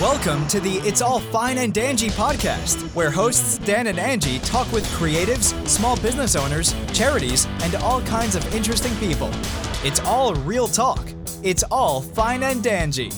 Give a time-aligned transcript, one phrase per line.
[0.00, 4.70] Welcome to the It's All Fine and Dangy podcast, where hosts Dan and Angie talk
[4.70, 9.28] with creatives, small business owners, charities, and all kinds of interesting people.
[9.82, 11.04] It's all real talk.
[11.42, 13.12] It's all fine and dangy.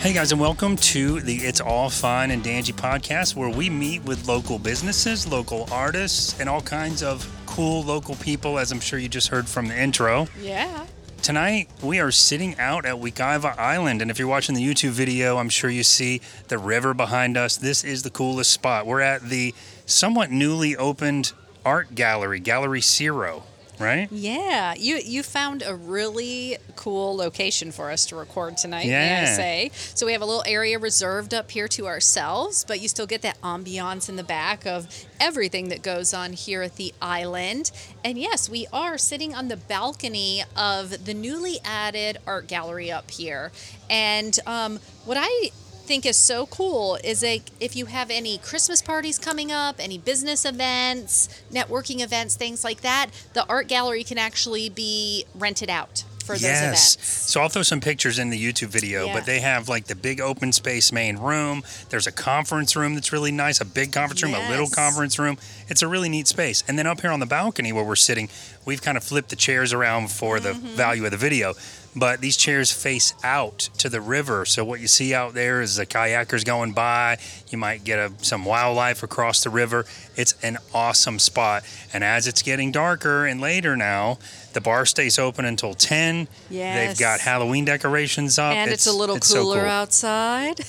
[0.00, 4.02] Hey guys, and welcome to the It's All Fine and Dangy podcast, where we meet
[4.04, 8.98] with local businesses, local artists, and all kinds of cool local people, as I'm sure
[8.98, 10.28] you just heard from the intro.
[10.40, 10.86] Yeah.
[11.22, 15.36] Tonight, we are sitting out at Wekiva Island, and if you're watching the YouTube video,
[15.36, 17.58] I'm sure you see the river behind us.
[17.58, 18.86] This is the coolest spot.
[18.86, 23.42] We're at the somewhat newly opened art gallery, Gallery Zero,
[23.80, 24.08] right?
[24.12, 24.74] Yeah.
[24.76, 29.34] You you found a really cool location for us to record tonight, Yeah, may I
[29.36, 29.70] say.
[29.74, 33.22] So we have a little area reserved up here to ourselves, but you still get
[33.22, 34.86] that ambiance in the back of
[35.18, 37.70] everything that goes on here at the island.
[38.04, 43.10] And yes, we are sitting on the balcony of the newly added art gallery up
[43.10, 43.52] here.
[43.88, 45.50] And um, what I
[45.90, 49.98] think is so cool is like if you have any Christmas parties coming up, any
[49.98, 56.04] business events, networking events, things like that, the art gallery can actually be rented out
[56.24, 56.94] for those yes.
[56.94, 57.08] events.
[57.32, 59.14] So I'll throw some pictures in the YouTube video, Yeah.
[59.14, 61.64] but they have like the big open space main room.
[61.88, 65.38] There's a conference room that's really nice, a big conference room, a little conference room.
[65.68, 66.62] It's a really neat space.
[66.68, 68.28] And then up here on the balcony where we're sitting,
[68.64, 70.66] we've kind of flipped the chairs around for the Mm-hmm.
[70.76, 71.54] value of the video.
[71.94, 74.44] But these chairs face out to the river.
[74.44, 77.18] So what you see out there is the kayakers going by.
[77.48, 79.84] You might get a, some wildlife across the river.
[80.14, 81.64] It's an awesome spot.
[81.92, 84.18] And as it's getting darker and later now,
[84.52, 86.28] the bar stays open until 10.
[86.48, 88.54] They've got Halloween decorations up.
[88.54, 89.68] And it's, a little it's so cooler cool.
[89.68, 90.60] outside.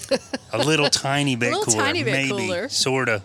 [0.52, 1.83] A little tiny bit little cooler.
[1.83, 2.69] tiny bit maybe, cooler.
[2.69, 3.23] Sort of.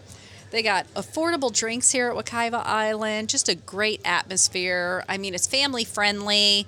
[0.51, 5.05] They got affordable drinks here at Wekiva Island, just a great atmosphere.
[5.09, 6.67] I mean, it's family friendly.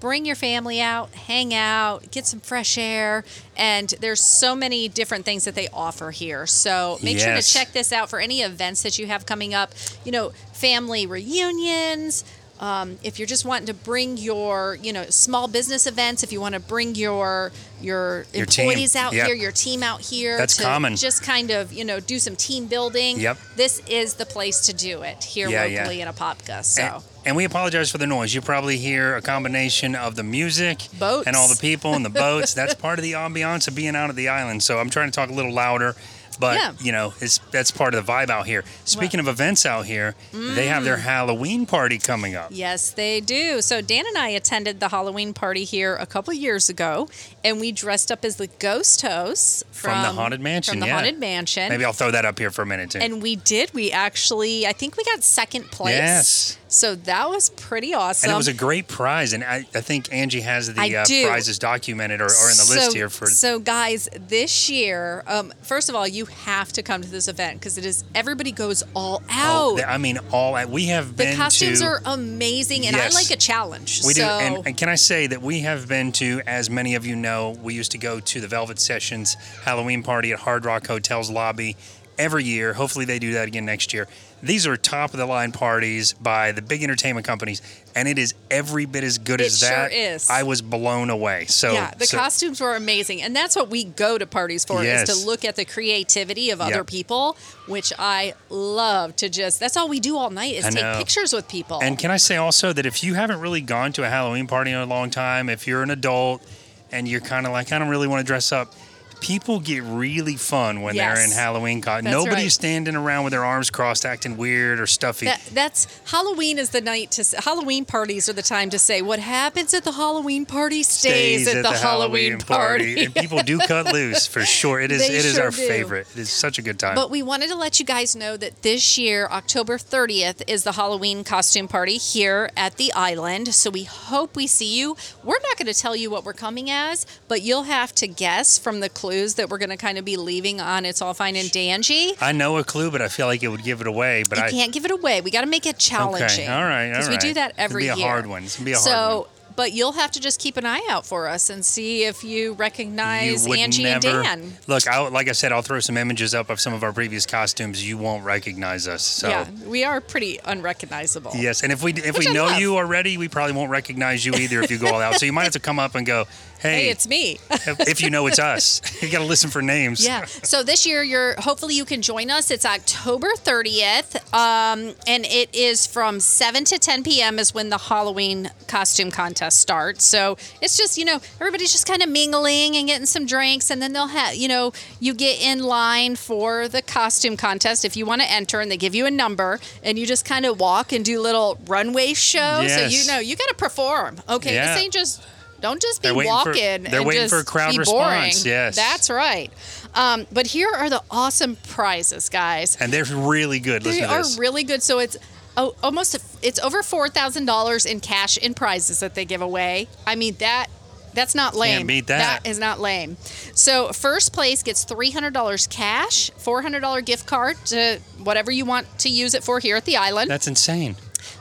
[0.00, 3.22] Bring your family out, hang out, get some fresh air,
[3.56, 6.46] and there's so many different things that they offer here.
[6.46, 9.72] So make sure to check this out for any events that you have coming up.
[10.04, 12.24] You know, family reunions.
[12.60, 16.42] Um, if you're just wanting to bring your, you know, small business events, if you
[16.42, 18.66] want to bring your your, Your team.
[18.68, 19.26] employees out Yep.
[19.28, 20.94] here, your team out here, That's to common.
[20.96, 23.18] just kind of, you know, do some team building.
[23.18, 23.38] Yep.
[23.56, 25.78] This is the place to do it here Yeah, yeah.
[25.78, 26.62] locally in Apopka.
[26.62, 28.34] So And, and we apologize for the noise.
[28.34, 31.26] You probably hear a combination of the music Boats.
[31.26, 32.54] and all the people and the boats.
[32.54, 34.62] That's part of the ambiance of being out at the island.
[34.62, 35.94] So I'm trying to talk a little louder,
[36.38, 36.72] but Yeah.
[36.80, 38.64] you know, it's that's part of the vibe out here.
[38.84, 41.00] Speaking of events out here, they have their mm.
[41.02, 42.48] Halloween party coming up.
[42.50, 43.60] yes, they do.
[43.60, 47.08] So Dan and I attended the Halloween party here a couple years ago,
[47.44, 50.94] and we dressed up as the ghost hosts From the Haunted Mansion, From the yeah.
[50.94, 51.68] haunted mansion.
[51.68, 53.00] Maybe I'll throw that up here for a minute too.
[53.00, 53.74] and we did.
[53.74, 55.94] We actually, I think we got second place.
[55.96, 56.56] Yes.
[56.70, 58.30] So that was pretty awesome.
[58.30, 61.58] and it was a great prize, and I, I think Angie has the uh, prizes
[61.58, 63.26] documented or, or in the list here for.
[63.26, 67.58] So, guys, this year, um, first of all, you have to come to this event
[67.58, 69.84] because it is everybody goes all out.
[69.84, 71.86] I mean, all we have the been costumes to.
[71.86, 73.16] are amazing, and Yes.
[73.16, 74.02] I like a challenge.
[74.04, 76.94] We so, do, and, and can I say that we have been to, as many
[76.94, 80.64] of you know, we used to go to the Velvet Sessions Halloween party at Hard
[80.64, 81.76] Rock Hotel's lobby
[82.18, 82.74] every year.
[82.74, 84.06] Hopefully, they do that again next year.
[84.42, 87.60] These are top of the line parties by the big entertainment companies,
[87.94, 89.92] and it is every bit as good It as sure that.
[89.92, 90.30] is.
[90.30, 91.44] I was blown away.
[91.46, 94.82] So yeah, the so- costumes were amazing, and that's what we go to parties for
[94.82, 95.08] Yes.
[95.08, 96.86] is to look at the creativity of other Yep.
[96.86, 97.36] people,
[97.66, 99.60] which I love to just.
[99.60, 100.96] That's all we do all night is I take know.
[100.98, 101.80] pictures with people.
[101.82, 104.70] And can I say also that if you haven't really gone to a Halloween party
[104.70, 106.42] in a long time, if you're an adult
[106.90, 108.72] and you're kind of like, I don't really want to dress up,
[109.20, 112.10] people get really fun when they're in Halloween costume.
[112.10, 112.52] Nobody's right.
[112.52, 115.26] standing around with their arms crossed, acting weird or stuffy.
[115.26, 119.18] That, that's Halloween is the night to Halloween parties are the time to say what
[119.18, 123.04] happens at the Halloween party stays, at, the, Halloween, party.
[123.04, 124.80] and people do cut loose for sure.
[124.80, 125.56] It is They it is sure our do.
[125.56, 126.06] favorite.
[126.14, 126.94] It is such a good time.
[126.94, 130.72] But we wanted to let you guys know that this year, October 30th, is the
[130.72, 133.54] Halloween costume party here at the island.
[133.54, 134.96] So we hope we see you.
[135.22, 138.58] We're not going to tell you what we're coming as, but you'll have to guess
[138.58, 141.36] from the clues that we're going to kind of be leaving on It's All Fine
[141.36, 142.16] and Dangy.
[142.20, 144.22] I know a clue, but I feel like it would give it away.
[144.28, 145.20] But You I can't give it away.
[145.20, 146.48] We got to make it challenging.
[146.48, 147.34] all right, all Because we do right.
[147.34, 148.06] that It's gonna every be a year.
[148.06, 148.44] hard one.
[148.44, 149.28] It's be a hard so, one.
[149.56, 152.52] but you'll have to just keep an eye out for us and see if you
[152.54, 154.52] recognize you Angie never and Dan.
[154.66, 154.86] look.
[154.86, 157.86] I, like I said, I'll throw some images up of some of our previous costumes.
[157.86, 159.02] You won't recognize us.
[159.02, 159.28] So.
[159.28, 161.32] Yeah, we are pretty unrecognizable.
[161.34, 162.60] Yes, and if we if Which we I know love.
[162.60, 165.16] you already, we probably won't recognize you either if you go all out.
[165.16, 166.26] So you might have to come up and go,
[166.60, 167.38] Hey, Hey, it's me.
[167.50, 170.04] if you know it's us, you got to listen for names.
[170.04, 170.24] Yeah.
[170.26, 172.50] So this year, you're hopefully you can join us.
[172.50, 177.38] It's October 30th, um, and it is from 7 to 10 p.m.
[177.38, 180.04] is when the Halloween costume contest starts.
[180.04, 183.80] So it's just you know everybody's just kind of mingling and getting some drinks, and
[183.80, 188.04] then they'll have you know you get in line for the costume contest if you
[188.06, 190.92] want to enter, and they give you a number, and you just kind of walk
[190.92, 192.72] and do little runway shows.
[192.74, 194.18] So you know you got to perform.
[194.28, 194.74] Okay, Yeah.
[194.74, 195.22] this ain't just.
[195.60, 196.82] Don't just be They're waiting for- walking.
[196.84, 198.52] they're and waiting just for a crowd be response, boring.
[198.54, 198.76] yes.
[198.76, 199.50] That's right.
[199.94, 202.76] Um, but here are the awesome prizes, guys.
[202.80, 203.84] And they're really good.
[203.84, 204.38] Listen They are this.
[204.38, 204.82] really good.
[204.82, 205.16] So it's
[205.56, 209.88] oh, almost it's over four thousand dollars in cash in prizes that they give away.
[210.06, 210.68] I mean that
[211.12, 211.88] that's not lame.
[211.88, 212.42] beat that.
[212.44, 213.16] That is not lame.
[213.54, 218.52] So first place gets three hundred dollars cash, four hundred dollar gift card to whatever
[218.52, 220.30] you want to use it for here at the island.
[220.30, 220.94] That's insane.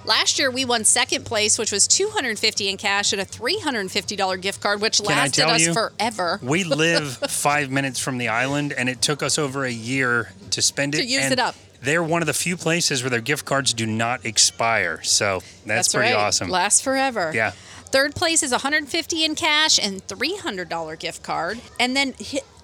[0.05, 3.25] Last year we won second place, which was two hundred fifty in cash and a
[3.25, 5.73] three hundred and fifty dollar gift card, which lasted us you?
[5.73, 6.39] forever.
[6.41, 10.61] We live five minutes from the island, and it took us over a year to
[10.61, 10.99] spend it.
[10.99, 11.55] To use it up.
[11.81, 15.01] They're one of the few places where their gift cards do not expire.
[15.03, 16.19] So that's, pretty right.
[16.19, 16.49] awesome.
[16.49, 17.31] Lasts forever.
[17.33, 17.51] Yeah.
[17.85, 21.59] Third place is 150 in cash and $300 gift card.
[21.79, 22.13] And then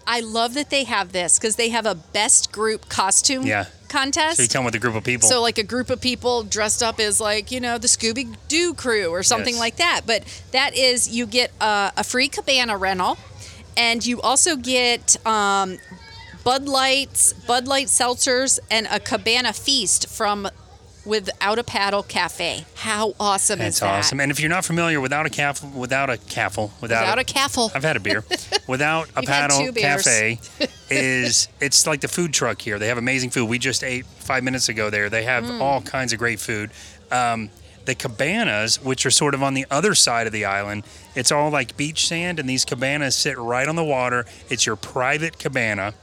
[0.05, 3.65] I love that they have this because they have a best group costume Yeah.
[3.87, 4.37] Contest.
[4.37, 5.27] So you come with a group of people.
[5.27, 8.73] So, like a group of people dressed up as, like, you know, the Scooby Doo
[8.73, 9.59] crew or something Yes.
[9.59, 10.01] like that.
[10.05, 13.17] But that is, you get a, a free cabana rental,
[13.77, 15.77] and you also get um,
[16.43, 20.47] Bud Lights, Bud Light seltzers, and a cabana feast from
[21.05, 22.65] Without a Paddle Cafe.
[22.75, 23.91] How awesome that's is that?
[23.91, 24.19] That's awesome.
[24.19, 27.71] And if you're not familiar, without a caffle, without a caffle, without, Without a caffle.
[27.75, 28.23] I've had a beer.
[28.67, 30.39] Without a paddle cafe
[30.89, 32.79] is it's like the food truck here.
[32.79, 33.45] They have amazing food.
[33.45, 35.09] We just ate five minutes ago there.
[35.09, 35.61] They have Mm.
[35.61, 36.71] all kinds of great food.
[37.11, 37.49] Um,
[37.85, 41.51] the cabanas, which are sort of on the other side of the island, it's all
[41.51, 44.25] like beach sand, and these cabanas sit right on the water.
[44.49, 45.93] It's your private cabana.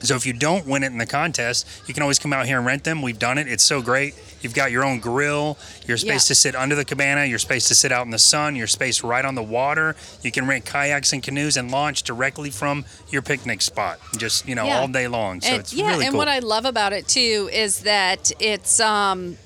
[0.00, 2.58] So if you don't win it in the contest, you can always come out here
[2.58, 3.00] and rent them.
[3.00, 3.48] We've done it.
[3.48, 4.14] It's so great.
[4.42, 5.56] You've got your own grill,
[5.86, 6.28] your space Yeah.
[6.28, 9.02] to sit under the cabana, your space to sit out in the sun, your space
[9.02, 9.96] right on the water.
[10.22, 14.54] You can rent kayaks and canoes and launch directly from your picnic spot, just you
[14.54, 14.80] know, Yeah.
[14.80, 15.40] all day long.
[15.40, 16.18] So and, it's yeah, really and cool.
[16.18, 19.38] what I love about it too is that it's um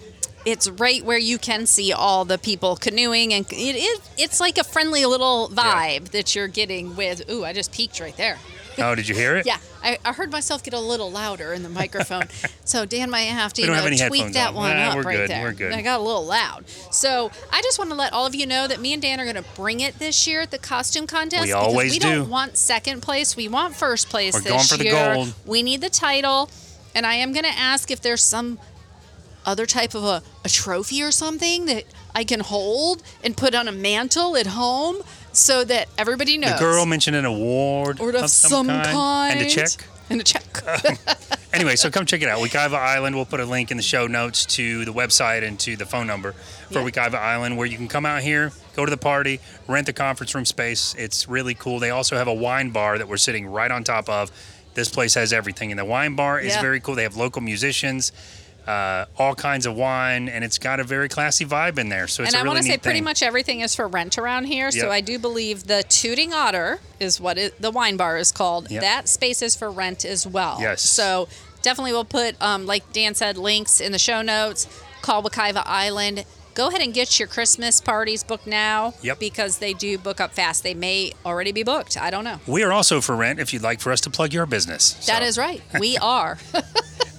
[0.45, 4.59] it's right where you can see all the people canoeing and it is it's like
[4.59, 8.37] a friendly little vibe that you're getting with ooh, I just peeked right there.
[8.85, 9.47] oh, did you hear it?
[9.47, 12.25] Yeah, I, I heard myself get a little louder in the microphone.
[12.65, 14.55] so Dan might have to you know, tweak that on.
[14.55, 15.43] one Nah, up we're right good, there.
[15.43, 15.73] we're good.
[15.73, 16.69] I got a little loud.
[16.91, 19.25] So I just want to let all of you know that me and Dan are
[19.25, 21.43] going to bring it this year at the costume contest.
[21.43, 22.09] We because always we do.
[22.09, 23.37] don't want second place.
[23.37, 24.53] We want first place this year.
[24.55, 25.35] We're this going for the gold.
[25.47, 26.51] We need the title,
[26.95, 28.59] and I am going to ask if there's some
[29.47, 31.85] other type of a, a trophy or something that
[32.15, 34.99] I can hold and put on a mantle at home
[35.33, 36.53] so that everybody knows.
[36.55, 39.39] The girl mentioned an award or of, some, kind.
[39.39, 39.87] and a check.
[40.09, 40.45] And a check.
[41.53, 42.39] Anyway, so come check it out.
[42.39, 43.17] Wekiva Island.
[43.17, 46.07] We'll put a link in the show notes to the website and to the phone
[46.07, 46.89] number for Yeah.
[46.89, 50.33] Wekiva Island, where you can come out here, go to the party, rent the conference
[50.33, 50.95] room space.
[50.97, 51.81] It's really cool.
[51.81, 54.31] They also have a wine bar that we're sitting right on top of.
[54.75, 56.61] This place has everything, and the wine bar is Yeah.
[56.61, 56.95] very cool.
[56.95, 58.13] They have local musicians,
[58.67, 62.07] uh, all kinds of wine, and it's got a very classy vibe in there.
[62.09, 64.19] So it's and I really want to say neat pretty much everything is for rent
[64.19, 64.71] around here.
[64.71, 68.71] So I do believe the Tooting Otter is what it, the wine bar is called.
[68.71, 68.83] Yep.
[68.83, 70.59] That space is for rent as well.
[70.61, 70.83] Yes.
[70.83, 71.29] So
[71.63, 74.69] definitely we'll put, um, like Dan said, links in the show notes.
[75.03, 76.25] Call Island.
[76.55, 78.93] Go ahead and get your Christmas parties booked now.
[79.03, 79.21] Yep.
[79.21, 80.63] Because they do book up fast.
[80.63, 81.97] They may already be booked.
[81.97, 82.41] I don't know.
[82.47, 85.07] We are also for rent if you'd like for us to plug your business.
[85.07, 85.63] That So- is right.
[85.81, 86.39] We are.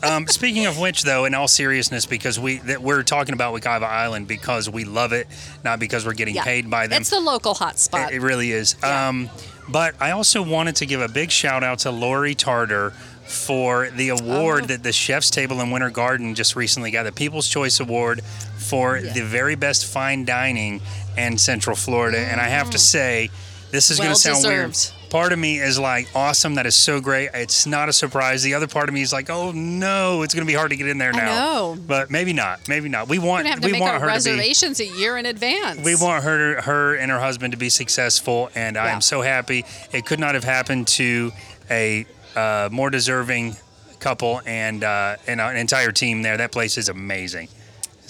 [0.03, 3.84] Um, speaking of which, though, in all seriousness, because we that we're talking about Wekiva
[3.84, 5.27] Island because we love it,
[5.63, 6.43] not because we're getting yeah.
[6.43, 7.01] paid by them.
[7.01, 8.10] It's the local hotspot.
[8.10, 8.75] It, it really is.
[8.81, 9.10] Yeah.
[9.10, 9.29] Um,
[9.70, 12.91] but I also wanted to give a big shout out to Lori Tarter
[13.25, 14.67] for the award Oh.
[14.67, 18.22] that the Chef's Table in Winter Garden just recently got the People's Choice Award
[18.58, 19.13] for Yeah.
[19.13, 20.81] the very best fine dining
[21.15, 22.20] in Central Florida.
[22.20, 23.29] And I have to say,
[23.70, 24.13] this is going Mm.
[24.15, 24.77] To sound weird.
[25.12, 27.32] Part of me is like, awesome, that is so great.
[27.34, 28.44] It's not a surprise.
[28.44, 30.77] The other part of me is like, oh no, it's going to be hard to
[30.77, 31.75] get in there now.
[31.75, 32.70] But maybe not.
[32.70, 33.10] Maybe not.
[33.10, 35.25] We want have to we make want our her to be reservations a year in
[35.25, 35.84] advance.
[35.84, 39.65] we want her, her and her husband to be successful, and I am so happy.
[39.91, 41.34] It could not have happened to
[41.70, 43.58] a uh, more deserving
[44.00, 46.38] couple and uh, and an entire team there.
[46.38, 47.50] That place is amazing.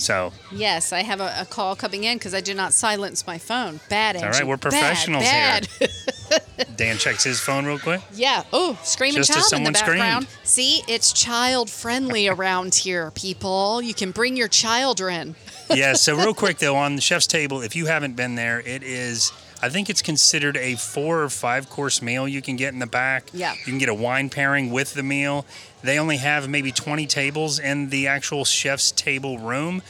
[0.01, 3.37] So Yes, I have a, a call coming in because I do not silence my
[3.37, 3.79] phone.
[3.89, 4.39] Bad, all Angie.
[4.39, 5.67] right, we're Bad, professionals bad.
[6.75, 8.01] Dan checks his phone real quick.
[8.13, 8.43] yeah.
[8.51, 9.99] Oh, screaming Just child in the someone screamed.
[9.99, 10.27] background.
[10.43, 13.81] See, it's child friendly around here, people.
[13.81, 15.35] You can bring your children.
[15.69, 15.93] yeah.
[15.93, 19.31] So real quick though, on the chef's table, if you haven't been there, it is
[19.61, 22.87] I think it's considered a four or five course meal you can get in the
[22.87, 23.29] back.
[23.33, 23.53] Yeah.
[23.53, 25.45] You can get a wine pairing with the meal.
[25.83, 29.81] They only have maybe 20 tables in the actual chef's table room.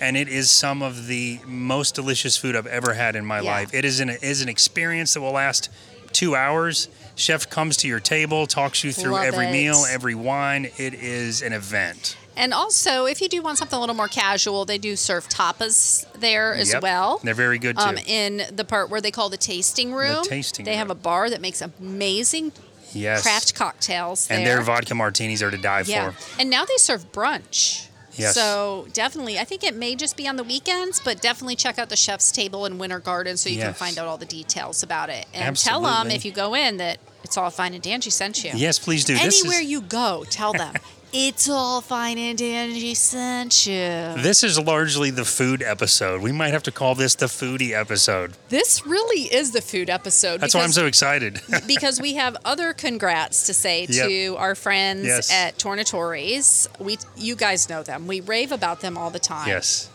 [0.00, 3.50] And it is some of the most delicious food I've ever had in my Yeah.
[3.50, 3.74] life.
[3.74, 5.68] It is an, is an experience that will last
[6.12, 6.88] two hours.
[7.14, 9.52] Chef comes to your table, talks you through Love every it.
[9.52, 10.70] meal, every wine.
[10.78, 12.16] It is an event.
[12.36, 16.06] And also, if you do want something a little more casual, they do serve tapas
[16.18, 16.82] there as Yep.
[16.82, 17.20] well.
[17.22, 17.82] They're very good too.
[17.84, 20.24] Um, in the part where they call the tasting room.
[20.24, 22.52] tasting They have a bar that makes amazing
[22.92, 23.22] yes.
[23.22, 24.56] craft cocktails and there.
[24.56, 26.12] their vodka martinis are to die Yeah.
[26.12, 26.16] for.
[26.40, 27.86] And now they serve brunch.
[28.14, 28.34] Yes.
[28.34, 31.88] So definitely, I think it may just be on the weekends, but definitely check out
[31.88, 35.10] the chef's table in Winter Garden so you can find out all the details about
[35.10, 35.26] it.
[35.32, 38.50] And tell them if you go in that it's all fine and Dangy sent you.
[38.54, 39.14] Yes, please do.
[39.16, 40.74] This Anywhere is, you go, tell them
[41.12, 43.74] it's all fine and Dangy sent you.
[44.22, 46.22] This is largely the food episode.
[46.22, 48.34] We might have to call this the foodie episode.
[48.48, 50.40] This really is the food episode.
[50.40, 51.40] That's why I'm so excited.
[51.66, 54.08] because we have other congrats to say Yep.
[54.08, 55.32] to our friends Yes.
[55.32, 56.68] at Tornatore's.
[56.78, 58.06] We, you guys know them.
[58.06, 59.48] We rave about them all the time.
[59.48, 59.88] yes.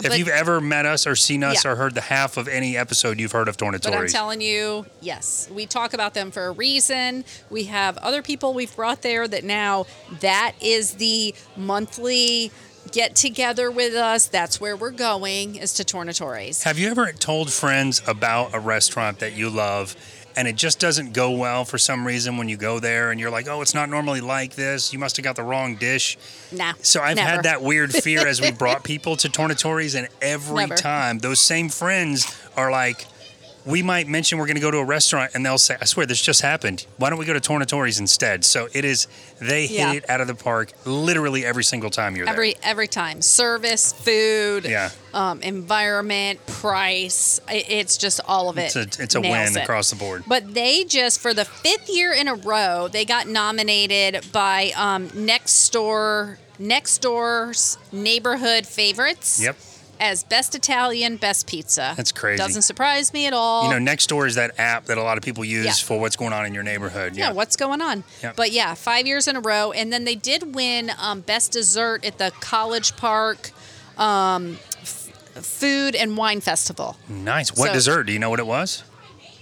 [0.00, 1.70] If But- you've ever met us or seen us Yeah.
[1.72, 5.48] or heard the half of any episode, you've heard of But I'm telling you, yes,
[5.50, 7.24] we talk about them for a reason.
[7.50, 9.86] We have other people we've brought there that now
[10.20, 12.50] that is the monthly
[12.92, 14.26] get together with us.
[14.26, 16.62] That's where we're going is to Tornatore's.
[16.62, 19.96] have you ever told friends about a restaurant that you love
[20.36, 23.30] and it just doesn't go well for some reason when you go there and you're
[23.30, 24.92] like, oh, it's not normally like this.
[24.92, 26.18] You must have got the wrong dish.
[26.52, 26.74] Nah.
[26.82, 27.28] So I've never.
[27.28, 30.76] had that weird fear as we brought people to Tornatore's, and every Never.
[30.76, 32.26] time those same friends
[32.56, 33.06] are like,
[33.66, 36.06] we might mention we're going to go to a restaurant, and they'll say, "I swear
[36.06, 36.86] this just happened.
[36.98, 39.08] Why don't we go to Tornatore's instead?" So it is
[39.40, 39.92] they hit Yeah.
[39.94, 44.64] it out of the park literally every single time you're Every every time, service, food.
[44.64, 47.40] Yeah, um, environment, price.
[47.48, 48.74] It's just all of it.
[48.76, 49.56] it's a it's a win it.
[49.56, 50.24] across the board.
[50.26, 55.10] But they just, for the fifth year in a row, they got nominated by um,
[55.14, 59.40] Next Door, Next Door's neighborhood favorites.
[59.42, 59.56] Yep.
[59.98, 61.94] As best Italian, best pizza.
[61.96, 62.36] That's crazy.
[62.38, 63.64] Doesn't surprise me at all.
[63.64, 65.72] You know, next door is that app that a lot of people use Yeah.
[65.72, 67.16] for what's going on in your neighborhood.
[67.16, 68.04] yeah, what's going on?
[68.22, 68.32] Yeah.
[68.36, 72.04] But yeah, five years in a row, and then they did win um, best dessert
[72.04, 73.52] at the College Park
[73.96, 75.08] um, f-
[75.42, 76.96] Food and Wine Festival.
[77.08, 77.50] nice.
[77.56, 78.02] What So- dessert?
[78.04, 78.82] Do you know what it was?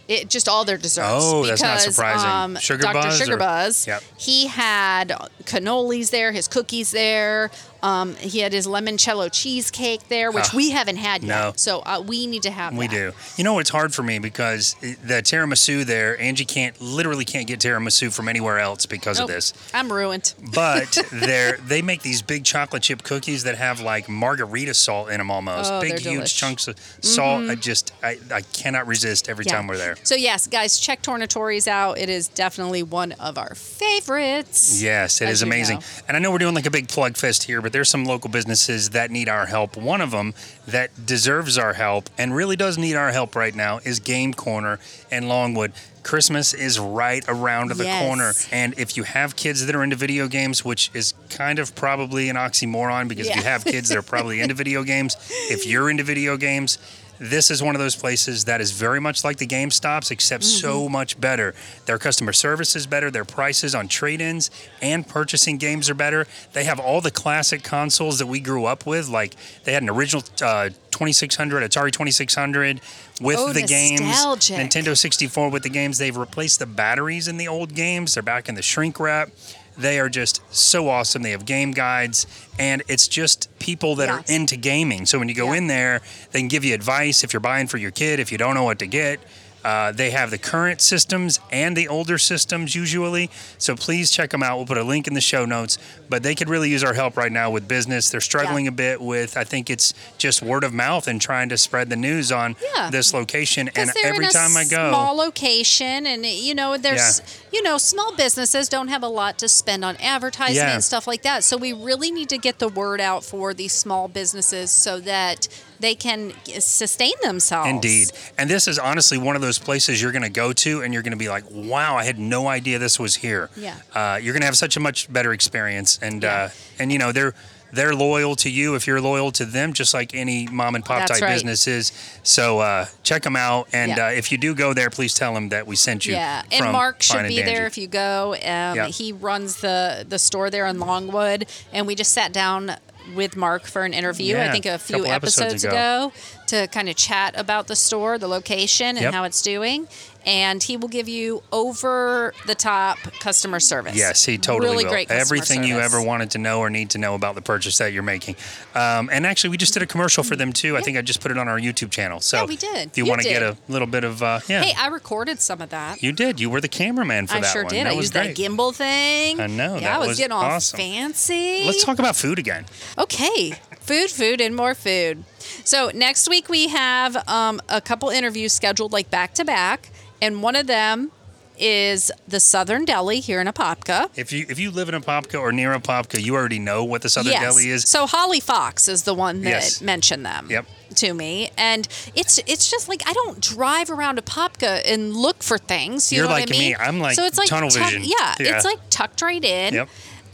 [0.07, 1.09] It just all their desserts.
[1.11, 2.29] Oh, that's not because, surprising.
[2.29, 2.93] Um, Sugar Dr.
[2.93, 4.03] Buzz or- Sugarbuzz, Yep.
[4.19, 5.09] he had
[5.45, 7.51] cannolis there, his cookies there.
[7.85, 11.29] Um, he had his limoncello cheesecake there, which Ah, we haven't had yet.
[11.29, 11.53] no.
[11.57, 12.95] So uh, we need to have We that.
[12.95, 13.13] do.
[13.37, 17.61] You know, it's hard for me because the tiramisu there, Angie can't literally can't get
[17.61, 19.29] tiramisu from anywhere else because Nope.
[19.29, 19.53] of this.
[19.75, 20.33] I'm ruined.
[20.55, 25.19] But they're they make these big chocolate chip cookies that have like margarita salt in
[25.19, 25.71] them almost.
[25.71, 26.15] Oh, big huge.
[26.15, 26.25] Mm-hmm.
[26.25, 27.51] chunks of salt.
[27.51, 29.57] I just I, I cannot resist every Yeah.
[29.57, 29.97] time we're there.
[30.05, 31.99] So yes, guys, check Tornatore's out.
[31.99, 34.81] It is definitely one of our favorites.
[34.83, 35.81] Yes, it is amazing.
[35.81, 35.85] know.
[36.09, 38.31] And I know we're doing like a big plug fest here, but there's some local
[38.31, 39.77] businesses that need our help.
[39.77, 40.33] One of them
[40.65, 44.79] that deserves our help and really does need our help right now is Game Corner
[45.11, 45.73] and Longwood.
[46.05, 47.99] Christmas is right around the Yes.
[47.99, 48.33] corner.
[48.53, 52.29] And if you have kids that are into video games, which is kind of probably
[52.29, 55.17] an oxymoron because if you have kids that are probably into video games,
[55.51, 56.79] if you're into video games,
[57.19, 60.43] this is one of those places that is very much like the Game Stops, except
[60.45, 60.61] Mm-hmm.
[60.61, 61.55] so much better.
[61.87, 63.11] Their customer service is better.
[63.11, 64.51] Their prices on trade-ins
[64.83, 66.27] and purchasing games are better.
[66.53, 69.09] They have all the classic consoles that we grew up with.
[69.09, 72.81] Like they had an original uh, 2600, Atari 2600
[73.21, 74.01] with Oh, the games.
[74.01, 75.99] Nintendo 64 with the games.
[75.99, 78.15] They've replaced the batteries in the old games.
[78.15, 79.31] They're back in the shrink wrap.
[79.77, 81.23] They are just so awesome.
[81.23, 82.27] They have game guides,
[82.59, 84.31] and it's just people that Yes.
[84.31, 85.05] are into gaming.
[85.07, 85.59] So when you go Yeah.
[85.59, 86.01] in there,
[86.33, 88.65] they can give you advice if you're buying for your kid, if you don't know
[88.65, 89.21] what to get.
[89.65, 93.31] Uh, they have the current systems and the older systems usually.
[93.59, 94.59] So please check them out.
[94.59, 95.79] We'll put a link in the show notes.
[96.09, 98.11] But they could really use our help right now with business.
[98.11, 101.57] They're struggling a bit with, I think it's just word of mouth and trying to
[101.57, 102.91] spread the news on Yeah.
[102.91, 103.71] this location.
[103.75, 108.69] And every time I go, small location, and you know, there's you know, small businesses
[108.69, 110.75] don't have a lot to spend on advertising Yeah.
[110.75, 111.45] and stuff like that.
[111.45, 115.49] So we really need to get the word out for these small businesses so that
[115.81, 117.69] they can sustain themselves.
[117.69, 118.09] Indeed.
[118.39, 121.03] And this is honestly one of those places you're going to go to and you're
[121.03, 123.51] going to be like, wow, I had no idea this was here.
[123.57, 123.77] Yeah.
[123.95, 125.99] Uh, you're going to have such a much better experience.
[126.03, 126.35] And, Yeah.
[126.45, 127.35] uh, and you know, they're,
[127.73, 131.01] they're loyal to you if you're loyal to them, just like any mom and pop
[131.09, 131.35] That's type right.
[131.35, 131.91] business is.
[132.23, 133.67] So uh, check them out.
[133.73, 134.07] And Yeah.
[134.07, 136.13] uh, if you do go there, please tell them that we sent you.
[136.15, 138.35] Yeah, and Mark should Fine be there if you go.
[138.35, 138.41] Um,
[138.77, 138.87] Yeah.
[138.87, 142.77] He runs the the store there in Longwood, and we just sat down
[143.15, 144.39] with Mark for an interview.
[144.39, 146.13] I think a few episodes episodes ago.
[146.49, 149.13] to kind of chat about the store, the location, and Yep.
[149.15, 149.89] how it's doing.
[150.27, 153.95] And he will give you over the top customer service.
[153.97, 154.91] Yes, he totally really will.
[154.93, 155.09] great.
[155.09, 157.93] customer Everything you ever wanted to know or need to know about the purchase that
[157.93, 158.37] you're making.
[158.75, 160.77] Um, and actually, we just did a commercial for them too.
[160.77, 162.21] I think I just put it on our YouTube channel.
[162.21, 162.89] So Yeah, we did.
[162.89, 165.41] If you, You want to get a little bit of uh, yeah, Hey, I recorded
[165.41, 166.03] some of that.
[166.03, 166.41] you did.
[166.41, 167.39] You were the cameraman for that.
[167.39, 167.73] I that sure one.
[167.75, 167.87] did.
[167.87, 168.35] That I used great.
[168.35, 169.41] that gimbal thing.
[169.41, 170.79] I know, Yeah, that I was, was getting all awesome.
[170.79, 171.65] fancy.
[171.65, 172.65] Let's talk about food again.
[172.99, 175.25] Okay, food, food, and more food.
[175.65, 179.91] So next week we have um, a couple interviews scheduled, like back to back,
[180.25, 181.11] and one of them
[181.57, 184.11] is the Southern Deli here in Apopka.
[184.17, 187.09] If you if you live in Apopka or near Apopka, you already know what the
[187.09, 187.43] Southern yes.
[187.43, 187.89] Deli is.
[187.89, 189.81] So Holly Fox is the one that Yes.
[189.81, 190.49] mentioned them.
[190.51, 190.67] Yep.
[190.97, 195.59] To me, and it's it's just like I don't drive around Apopka and look for
[195.59, 196.11] things.
[196.13, 196.71] You You're know what like I mean?
[196.73, 196.77] me.
[196.77, 198.03] I'm like so it's like tunnel tuck- vision.
[198.05, 198.55] yeah, Yeah.
[198.57, 199.89] it's like tucked right in, Yep.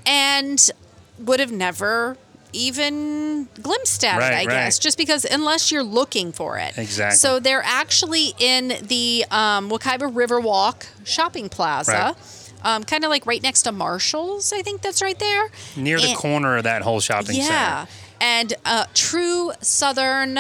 [0.07, 0.71] and
[1.19, 2.17] would have never
[2.53, 4.35] even glimpsed at Right, it.
[4.35, 4.49] I right.
[4.49, 6.77] guess just because unless you're looking for it.
[6.79, 7.17] Exactly.
[7.17, 11.93] So they're actually in the um, Wekiva Riverwalk Shopping Plaza.
[11.93, 12.17] Right.
[12.63, 15.49] Um, kind of like right next to Marshalls, I think that's right there.
[15.77, 17.53] Near the corner of that whole shopping yeah, center.
[17.55, 17.87] Yeah.
[18.21, 20.39] And uh, true Southern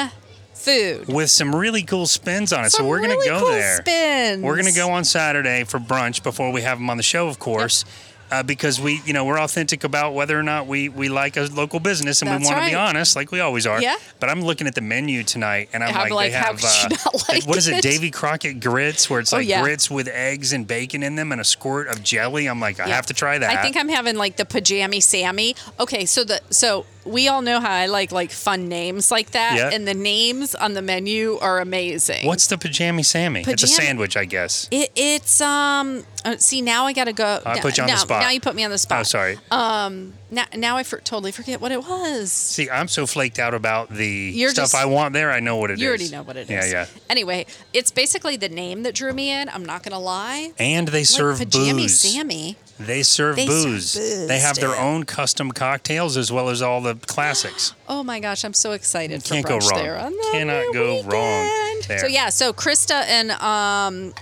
[0.52, 1.08] food.
[1.08, 2.70] With some really cool spins on it.
[2.72, 3.76] so we're going to really go cool there.
[3.76, 4.42] Spins.
[4.42, 7.28] We're going to go on Saturday for brunch before we have them on the show,
[7.28, 7.84] of course.
[8.30, 11.42] Uh, because we, you know, we're authentic about whether or not we, we like a
[11.52, 13.82] local business, and That's we want to be honest, like we always are.
[13.82, 13.96] Yeah.
[14.20, 16.82] But I'm looking at the menu tonight, and I'm I'm like, like, they have could
[16.84, 17.82] you not uh, like what is it, it?
[17.82, 19.62] Davy Crockett grits, where it's Oh, like yeah.
[19.62, 22.46] grits with eggs and bacon in them, and a squirt of jelly.
[22.46, 22.94] I'm like, I Yeah.
[22.96, 23.50] have to try that.
[23.58, 25.56] I think I'm having like the pajami Sammy.
[25.80, 29.56] Okay, so the so we all know how I like like fun names like that,
[29.56, 29.70] Yeah.
[29.72, 32.26] and the names on the menu are amazing.
[32.26, 33.44] What's the pajami Sammy?
[33.46, 34.68] It's a sandwich, I guess.
[34.70, 34.90] it?
[34.94, 36.04] It's um.
[36.24, 37.40] uh, see now I gotta go.
[37.44, 38.22] I now, put you on the spot.
[38.22, 39.00] Now you put me on the spot.
[39.00, 39.38] Oh, sorry.
[39.50, 40.14] Um.
[40.32, 42.30] Now, now I for, totally forget what it was.
[42.30, 45.32] See, I'm so flaked out about the You're stuff just- I want there.
[45.32, 45.80] I know what it is.
[45.80, 46.50] You already know what it is.
[46.50, 46.86] Yeah, yeah.
[47.08, 49.48] Anyway, it's basically the name that drew me in.
[49.48, 50.52] I'm not gonna lie.
[50.58, 51.98] And they serve like pajami booze.
[51.98, 52.56] Sammy.
[52.86, 53.94] They serve They serve booze.
[53.94, 54.78] booze, They have their dude.
[54.78, 57.74] own custom cocktails as well as all the classics.
[57.88, 59.82] Oh my gosh, I'm so excited for Can't go brunch wrong.
[59.82, 61.84] there on the Cannot go wrong weekend.
[61.88, 61.98] there.
[61.98, 64.14] So yeah, so Krista and um,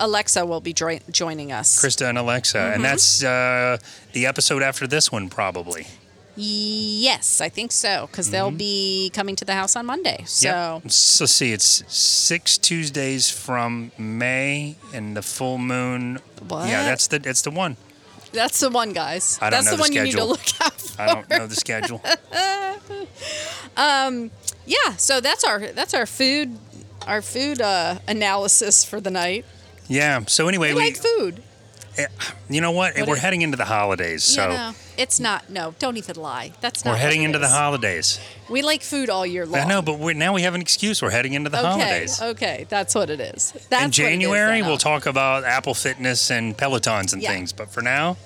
[0.00, 1.78] Alexa will be join- joining us.
[1.78, 2.74] Krista and Alexa, Mm-hmm.
[2.76, 3.76] and that's uh,
[4.12, 5.86] the episode after this one, probably.
[6.36, 10.24] Yes, I think so because they'll be coming to the house on Monday.
[10.26, 10.86] So Mm-hmm.
[10.86, 10.92] Yep.
[10.92, 16.18] So see, it's six Tuesdays from May, and the full moon.
[16.48, 16.68] What?
[16.68, 17.76] Yeah, that's the it's the one.
[18.32, 19.38] That's the one, guys.
[19.40, 21.02] I don't that's know the the one you need to look out for.
[21.02, 22.02] I don't know the schedule.
[24.70, 26.56] Yeah, so that's our that's our food
[27.06, 29.44] our food uh, analysis for the night.
[29.88, 30.24] Yeah.
[30.26, 31.42] So anyway, We we like food.
[31.98, 32.06] Eh,
[32.48, 32.96] you know what?
[32.98, 35.50] What We're is- heading into the holidays, so yeah, no, it's not.
[35.50, 36.52] No, don't even lie.
[36.60, 36.92] That's not.
[36.92, 38.20] we're heading into the holidays.
[38.48, 39.60] We like food all year long.
[39.60, 41.00] I know, but now we have an excuse.
[41.02, 42.20] We're heading into the okay, holidays.
[42.22, 43.52] okay, that's what it is.
[43.70, 47.30] That's In is January, then, we'll talk about Apple Fitness and Pelotons and Yeah.
[47.32, 47.52] things.
[47.52, 48.16] But for now,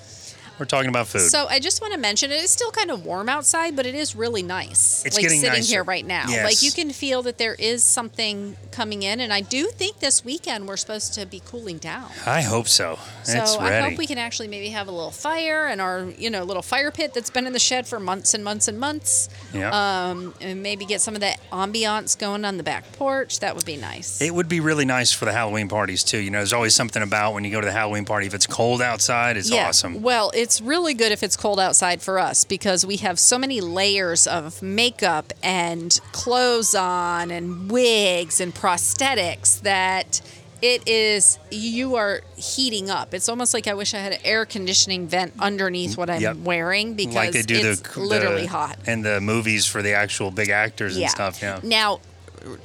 [0.58, 1.30] we're talking about food.
[1.30, 3.94] So I just want to mention it is still kind of warm outside, but it
[3.94, 5.04] is really nice.
[5.04, 5.72] It's like getting sitting nicer.
[5.74, 6.26] here right now.
[6.28, 6.44] Yes.
[6.44, 10.24] Like you can feel that there is something coming in, and I do think this
[10.24, 12.10] weekend we're supposed to be cooling down.
[12.26, 12.98] I hope so.
[13.24, 13.90] So it's I ready.
[13.90, 16.90] hope we can actually maybe have a little fire and our you know little fire
[16.90, 19.28] pit that's been in the shed for months and months and months.
[19.52, 19.70] yeah.
[19.70, 23.40] Um, and maybe get some of that ambiance going on the back porch.
[23.40, 24.20] That would be nice.
[24.20, 26.18] it would be really nice for the Halloween parties too.
[26.18, 28.26] You know, there's always something about when you go to the Halloween party.
[28.26, 29.68] If it's cold outside, it's yeah.
[29.68, 30.02] awesome.
[30.02, 33.62] Well, it's really good if it's cold outside for us because we have so many
[33.62, 40.20] layers of makeup and clothes on and wigs and prosthetics that
[40.60, 43.14] it is you are heating up.
[43.14, 46.36] It's almost like I wish I had an air conditioning vent underneath what I'm Yep.
[46.38, 48.76] wearing because like they do it's the literally the, hot.
[48.86, 51.40] in the movies for the actual big actors and stuff.
[51.40, 51.60] Yeah.
[51.62, 52.00] Now,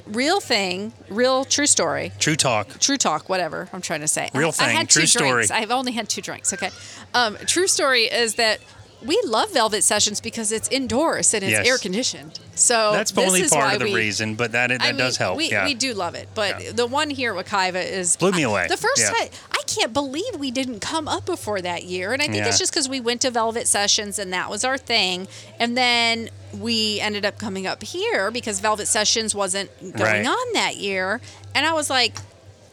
[0.06, 2.12] real thing, real true story.
[2.18, 2.78] True talk.
[2.78, 4.30] True talk, whatever I'm trying to say.
[4.34, 5.30] Real I- I thing, had true two story.
[5.32, 5.50] drinks.
[5.50, 6.52] I've only had two drinks.
[6.52, 6.70] Okay.
[7.14, 8.60] Um, true story is that
[9.02, 11.66] we love Velvet Sessions because it's indoors and it's Yes.
[11.66, 12.38] air conditioned.
[12.54, 14.98] So That's this only is part of the we, reason, but that that I mean,
[14.98, 15.38] does help.
[15.38, 15.64] We, yeah.
[15.64, 16.72] we do love it, but Yeah.
[16.72, 18.66] the one here at Wekiva is Blew me away.
[18.68, 19.08] The first Yeah.
[19.10, 22.48] time, I can't believe we didn't come up before that year, and I think Yeah.
[22.48, 25.28] it's just because we went to Velvet Sessions and that was our thing,
[25.58, 30.26] and then we ended up coming up here because Velvet Sessions wasn't going Right.
[30.26, 31.20] on that year,
[31.54, 32.16] and I was like,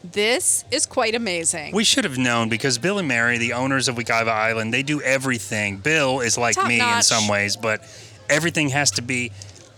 [0.03, 1.73] this is quite amazing.
[1.75, 5.01] We should have known because Bill and Mary, the owners of Wekiva Island, they do
[5.01, 5.77] everything.
[5.77, 7.81] Bill is like Top me in some ways, but
[8.29, 9.31] everything has to be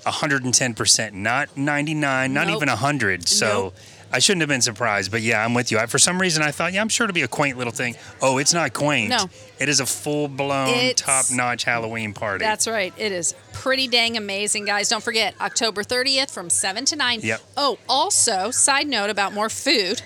[0.06, 2.58] 110%, not 99, not Nope.
[2.58, 3.28] even 100.
[3.28, 3.76] So Nope.
[4.12, 5.78] I shouldn't have been surprised, but yeah, I'm with you.
[5.78, 7.96] I, for some reason, I thought, yeah, I'm sure it'll be a quaint little thing.
[8.22, 9.10] Oh, it's not quaint.
[9.12, 9.30] No.
[9.60, 12.44] It is a full blown, It's- top notch Halloween party.
[12.44, 12.94] That's right.
[12.98, 14.90] It is pretty dang amazing, guys.
[14.90, 17.20] Don't forget, October 30th from 7 to 9.
[17.22, 17.42] Yep.
[17.58, 20.02] Oh, also, side note about more food.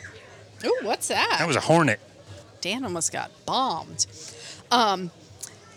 [0.66, 1.36] Ooh, what's that?
[1.40, 2.00] that was a hornet.
[2.62, 4.06] Dan almost got bombed.
[4.72, 5.12] Um,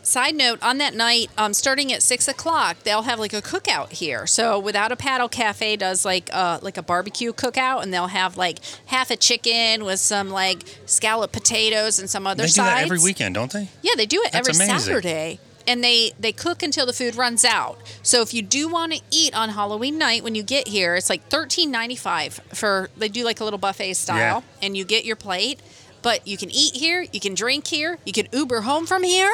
[0.07, 3.93] side note on that night, um, starting at six o'clock, they'll have like a cookout
[3.93, 4.27] here.
[4.27, 8.37] So Without a Paddle Cafe does like uh, like a barbecue cookout, and they'll have
[8.37, 12.77] like half a chicken with some like scallop potatoes and some other They do sides.
[12.77, 13.69] that every weekend, don't they?
[13.83, 14.79] Yeah, they do it That's every amazing.
[14.87, 15.39] Saturday.
[15.69, 17.81] And they, they cook until the food runs out.
[18.05, 21.11] So if you do want to eat on Halloween night when you get here, it's
[21.11, 25.05] like thirteen ninety five for they do like a little buffet style and you get
[25.05, 25.61] your plate.
[26.03, 29.33] But you can eat here, you can drink here, you can Uber home from here.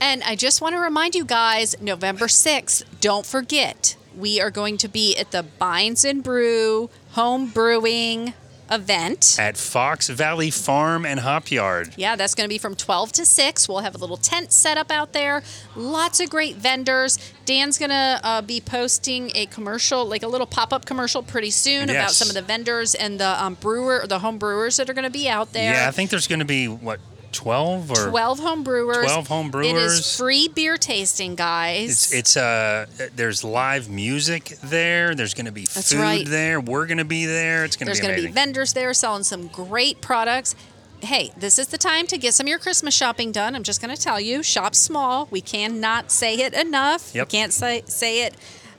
[0.00, 4.76] And I just want to remind you guys, November 6th, don't forget, we are going
[4.78, 8.34] to be at the Binds and Brew home brewing
[8.70, 9.36] event.
[9.38, 11.94] At Fox Valley Farm and Hop Yard.
[11.96, 13.68] Yeah, that's going to be from 12 to 6.
[13.68, 15.42] We'll have a little tent set up out there.
[15.76, 17.18] Lots of great vendors.
[17.44, 21.50] Dan's going to uh, be posting a commercial, like a little pop up commercial pretty
[21.50, 24.94] soon about some of the vendors and the um, brewer, the home brewers that are
[24.94, 25.74] going to be out there.
[25.74, 27.00] Yeah, I think there's going to be, what,
[27.34, 29.04] 12 or 12 home brewers.
[29.04, 31.90] 12 home brewers It is free beer tasting, guys.
[31.90, 35.14] It's it's uh there's live music there.
[35.14, 36.26] There's going to be That's food right.
[36.26, 36.60] there.
[36.60, 37.64] We're going to be there.
[37.64, 40.54] It's going to There's be going to be vendors there selling some great products.
[41.00, 43.54] Hey, this is the time to get some of your Christmas shopping done.
[43.54, 45.28] I'm just going to tell you, shop small.
[45.30, 47.14] We cannot say it enough.
[47.14, 47.26] Yep.
[47.26, 48.34] We can't say say it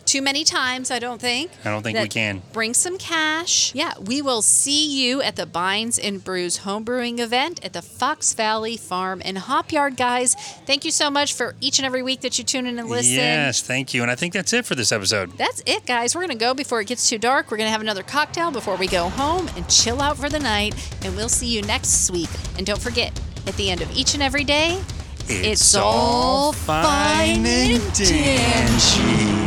[0.06, 1.52] too many times, I don't think.
[1.64, 2.42] I don't think we can.
[2.54, 3.74] Bring some cash.
[3.76, 8.34] Yeah, we will see you at the Binds and Brews homebrewing event at the Fox
[8.34, 10.36] Valley Farm and Hop Yard, guys.
[10.66, 13.14] Thank you so much for each and every week that you tune in and listen.
[13.16, 14.02] Yes, thank you.
[14.02, 15.32] And I think that's it for this episode.
[15.38, 16.16] That's it, guys.
[16.16, 17.52] We're going to go before it gets too dark.
[17.52, 20.40] We're going to have another cocktail before we go home and chill out for the
[20.40, 20.76] night.
[21.04, 22.30] And we'll see you next week.
[22.58, 24.82] And don't forget, at the end of each and every day,
[25.28, 29.45] It's all fine and dandy.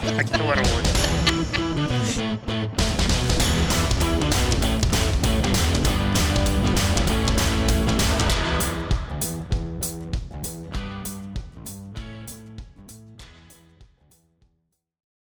[0.00, 0.97] I don't want to